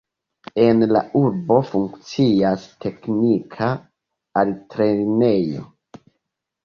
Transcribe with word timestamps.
En 0.61 0.79
la 0.95 1.01
urbo 1.19 1.57
funkcias 1.73 2.65
teknika 2.85 3.69
altlernejo. 4.43 5.63